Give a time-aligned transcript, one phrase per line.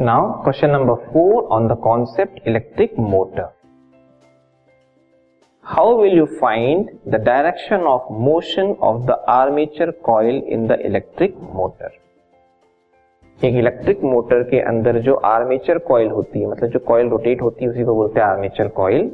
[0.00, 3.48] Now question number four on the concept electric motor
[5.66, 11.36] how will you find the direction of motion of the armature coil in the electric
[11.54, 11.90] motor
[13.38, 17.64] एक electric motor के अंदर जो armature coil होती है मतलब जो coil rotate होती
[17.64, 19.10] है, उसी को बोलते हैं आर्मेचर कॉयल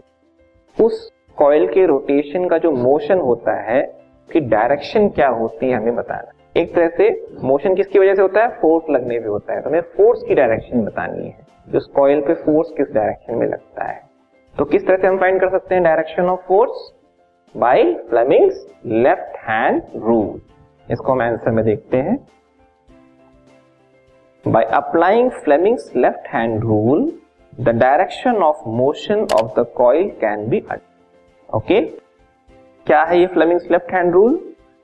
[0.76, 3.82] उस कॉयल के रोटेशन का जो मोशन होता है
[4.30, 7.08] कि डायरेक्शन क्या होती है, हमें बताना एक तरह से
[7.42, 8.48] मोशन किसकी वजह से होता है?
[8.48, 12.20] फोर्स लगने पे होता है। तो हमें फोर्स की डायरेक्शन बतानी है। कि उस कॉइल
[12.20, 14.00] पे फोर्स किस डायरेक्शन में लगता है।
[14.54, 16.92] तो किस तरह से हम फाइंड कर सकते हैं direction of force
[17.54, 20.40] by Fleming's left hand rule
[20.88, 22.16] इसको हम आंसर में देखते हैं।
[24.44, 27.12] By applying Fleming's left hand rule
[27.60, 30.62] the direction of motion of the coil can be
[31.48, 31.80] okay
[32.86, 34.38] क्या है ये Fleming's left hand rule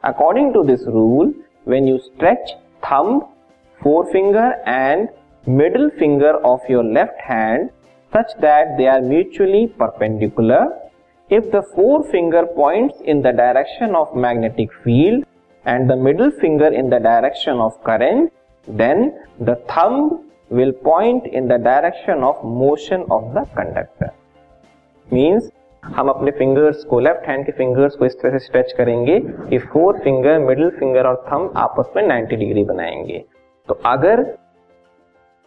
[0.05, 3.28] according to this rule when you stretch thumb,
[3.83, 5.08] forefinger and
[5.47, 7.70] middle finger of your left hand
[8.12, 10.77] such that they are mutually perpendicular.
[11.28, 15.25] If the forefinger points in the direction of magnetic field
[15.64, 18.33] and the middle finger in the direction of current,
[18.67, 24.12] then the thumb will point in the direction of motion of the conductor.
[25.11, 25.50] Means
[25.84, 29.59] हम अपने fingers को left hand के fingers को इस तरह से stretch करेंगे कि
[29.59, 33.25] फोर फिंगर मिडिल फिंगर और थंब आपस में 90 डिग्री बनाएँगे।
[33.69, 34.34] तो अगर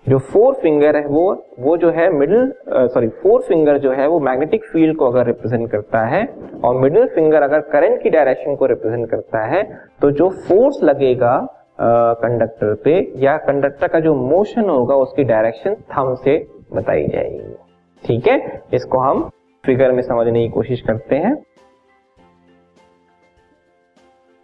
[0.10, 4.20] जो फोर फिंगर है वो वो जो है मिडिल सॉरी फोर फिंगर जो है वो
[4.20, 8.66] मैग्नेटिक फ़ील्ड को अगर रिप्रेजेंट करता है और मिडिल फिंगर अगर करंट की डायरेक्शन को
[8.66, 9.64] रिप्रेजेंट करता है
[10.02, 11.48] तो जो फोर्स लगेगा
[11.82, 17.56] कंडक्टर uh, पे या कंडक्टर का जो मोशन होगा उसकी डायरेक्शन थम से बताई जाएगी।
[18.06, 18.62] ठीक है?
[18.74, 19.30] इसको हम
[19.64, 21.36] फिगर में समझने की कोशिश करते हैं।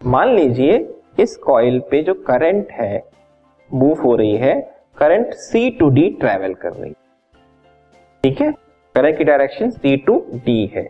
[0.01, 0.77] मान लीजिए,
[1.19, 3.03] इस कॉइल पे जो करंट है
[3.69, 4.53] मूव हो रही है
[4.97, 6.95] current C to D travel कर रही है।
[8.23, 8.51] ठीक है?
[8.95, 10.87] करंट की डायरेक्शन सी टू डी है।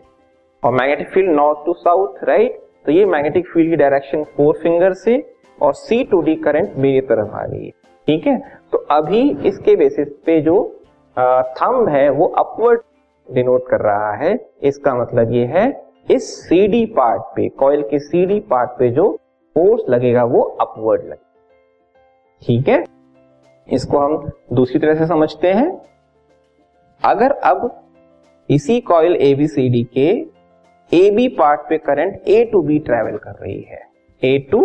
[0.62, 4.92] और magnetic field north to south right तो ये मैग्नेटिक फ़ील्ड की डायरेक्शन फोर फिंगर
[4.94, 5.22] से
[5.62, 7.70] और सी टू डी करंट मेरी तरफ़ आ रही है।
[8.08, 8.38] ठीक है?
[8.72, 10.62] तो अभी इसके बेसिस पे जो
[11.16, 12.80] थंब है, वो अपवर्ड
[13.34, 15.66] डिनोट कर रहा है, इसका मतलब ये है,
[16.10, 19.10] इस सीडी पार्ट पे कॉयल के सीडी पार्ट पे जो
[19.56, 21.28] फोर्स लगेगा वो अपवर्ड लगे
[22.42, 22.84] ठीक है?
[23.68, 25.70] इसको हम दूसरी तरह से समझते हैं।
[27.02, 27.70] अगर अब
[28.48, 30.08] इसी कॉइल एबीसीडी के
[30.92, 33.80] ए बी पार्ट पे current A to B travel कर रही है
[34.22, 34.60] ए टू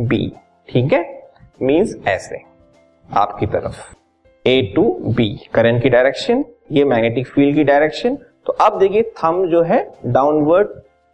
[0.00, 0.32] बी
[0.68, 1.02] ठीक है?
[1.62, 2.42] मींस ऐसे,
[3.04, 3.78] आपकी तरफ़
[4.44, 8.16] ए टू बी करंट की डायरेक्शन ये मैग्नेटिक फ़ील्ड की डायरेक्शन
[8.46, 10.68] तो अब देखिए थम जो है डाउनवर्ड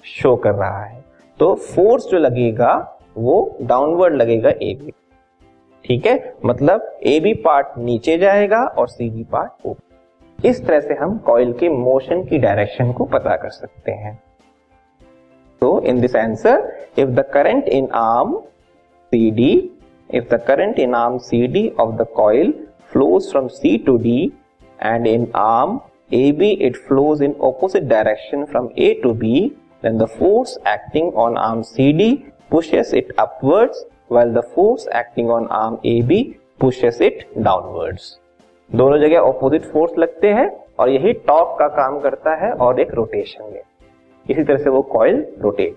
[0.05, 1.05] शो कर रहा है।
[1.39, 4.93] तो फोर्स जो लगेगा, वो डाउनवर्ड लगेगा ए बी
[5.85, 6.35] ठीक है?
[6.45, 11.17] मतलब ए बी पार्ट नीचे जाएगा और सी बी पार्ट ऊपर। इस तरह से हम
[11.19, 14.19] कॉइल के मोशन की डायरेक्शन को पता कर सकते हैं।
[15.63, 18.39] तो in this answer if the current in arm
[19.13, 19.53] C D
[20.11, 22.55] if the current in arm C D of the coil
[22.93, 24.11] flows from C to D
[24.81, 30.07] and in arm AB it flows in opposite direction from A to B, then the
[30.07, 36.39] force acting on arm CD pushes it upwards while the force acting on arm AB
[36.59, 38.19] pushes it downwards.
[38.71, 40.49] दोनों जगह opposite force लगते हैं
[40.79, 43.61] और यही top का काम करता है और एक रोटेशन में
[44.31, 45.77] इसी तरह से वो coil rotate